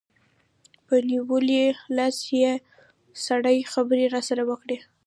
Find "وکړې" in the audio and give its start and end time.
4.49-4.77